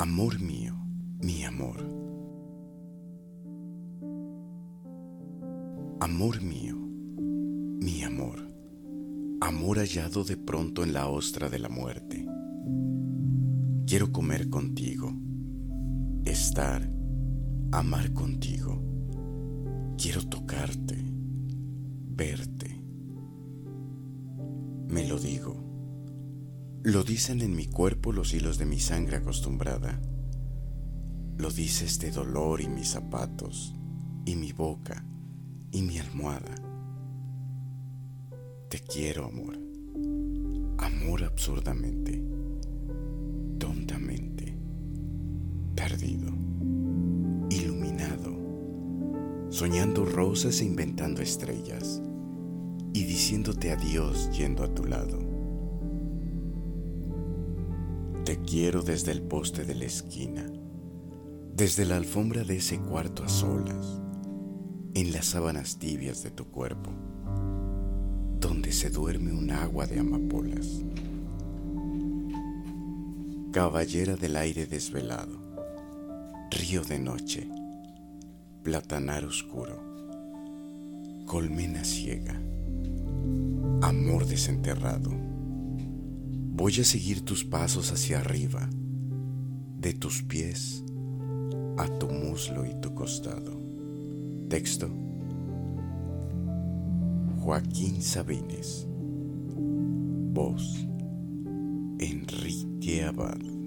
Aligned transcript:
Amor 0.00 0.40
mío, 0.40 0.74
mi 1.20 1.42
amor. 1.42 1.78
Amor 5.98 6.40
mío, 6.40 6.76
mi 6.76 8.04
amor. 8.04 8.48
Amor 9.40 9.78
hallado 9.78 10.22
de 10.22 10.36
pronto 10.36 10.84
en 10.84 10.92
la 10.92 11.08
ostra 11.08 11.48
de 11.48 11.58
la 11.58 11.68
muerte. 11.68 12.24
Quiero 13.88 14.12
comer 14.12 14.48
contigo, 14.48 15.12
estar, 16.24 16.88
amar 17.72 18.12
contigo. 18.12 18.80
Quiero 20.00 20.22
tocarte, 20.28 20.96
verte. 22.06 22.80
Me 24.86 25.08
lo 25.08 25.18
digo 25.18 25.67
lo 26.84 27.02
dicen 27.02 27.40
en 27.40 27.56
mi 27.56 27.66
cuerpo 27.66 28.12
los 28.12 28.32
hilos 28.32 28.56
de 28.56 28.64
mi 28.64 28.78
sangre 28.78 29.16
acostumbrada. 29.16 30.00
Lo 31.36 31.50
dice 31.50 31.84
este 31.84 32.10
dolor 32.10 32.60
y 32.60 32.68
mis 32.68 32.90
zapatos, 32.90 33.74
y 34.24 34.36
mi 34.36 34.52
boca, 34.52 35.04
y 35.72 35.82
mi 35.82 35.98
almohada. 35.98 36.54
Te 38.68 38.78
quiero, 38.80 39.26
amor. 39.26 39.58
Amor 40.78 41.24
absurdamente, 41.24 42.22
tontamente, 43.58 44.56
perdido, 45.74 46.32
iluminado, 47.50 48.36
soñando 49.50 50.04
rosas 50.04 50.60
e 50.60 50.64
inventando 50.64 51.22
estrellas, 51.22 52.00
y 52.92 53.04
diciéndote 53.04 53.72
adiós 53.72 54.30
yendo 54.30 54.62
a 54.62 54.72
tu 54.72 54.84
lado 54.84 55.27
te 58.28 58.42
quiero 58.42 58.82
desde 58.82 59.10
el 59.12 59.22
poste 59.22 59.64
de 59.64 59.74
la 59.74 59.86
esquina, 59.86 60.44
desde 61.54 61.86
la 61.86 61.96
alfombra 61.96 62.44
de 62.44 62.58
ese 62.58 62.78
cuarto 62.78 63.24
a 63.24 63.28
solas, 63.30 64.02
en 64.92 65.12
las 65.12 65.24
sábanas 65.24 65.78
tibias 65.78 66.22
de 66.22 66.30
tu 66.30 66.44
cuerpo, 66.48 66.90
donde 68.38 68.72
se 68.72 68.90
duerme 68.90 69.32
un 69.32 69.50
agua 69.50 69.86
de 69.86 70.00
amapolas. 70.00 70.82
Caballera 73.50 74.14
del 74.16 74.36
aire 74.36 74.66
desvelado, 74.66 75.40
río 76.50 76.82
de 76.82 76.98
noche, 76.98 77.48
platanar 78.62 79.24
oscuro, 79.24 79.80
colmena 81.24 81.82
ciega, 81.82 82.38
amor 83.80 84.26
desenterrado 84.26 85.37
Voy 86.58 86.72
a 86.80 86.84
seguir 86.84 87.24
tus 87.24 87.44
pasos 87.44 87.92
hacia 87.92 88.18
arriba, 88.18 88.68
de 89.78 89.94
tus 89.94 90.24
pies 90.24 90.82
a 91.76 91.86
tu 92.00 92.08
muslo 92.10 92.66
y 92.66 92.74
tu 92.80 92.92
costado. 92.96 93.62
Texto 94.48 94.90
Joaquín 97.38 98.02
Sabines. 98.02 98.88
Voz 100.32 100.84
Enrique 102.00 103.04
Abad. 103.04 103.57